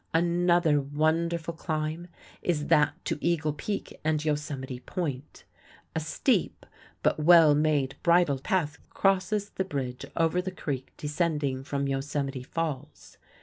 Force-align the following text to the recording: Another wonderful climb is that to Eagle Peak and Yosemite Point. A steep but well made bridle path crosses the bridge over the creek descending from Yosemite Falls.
Another 0.15 0.81
wonderful 0.81 1.53
climb 1.53 2.07
is 2.41 2.69
that 2.69 2.95
to 3.05 3.19
Eagle 3.23 3.53
Peak 3.53 3.99
and 4.03 4.25
Yosemite 4.25 4.79
Point. 4.79 5.43
A 5.95 5.99
steep 5.99 6.65
but 7.03 7.19
well 7.19 7.53
made 7.53 7.95
bridle 8.01 8.39
path 8.39 8.79
crosses 8.89 9.51
the 9.51 9.63
bridge 9.63 10.03
over 10.17 10.41
the 10.41 10.49
creek 10.49 10.91
descending 10.97 11.63
from 11.63 11.87
Yosemite 11.87 12.41
Falls. 12.41 13.19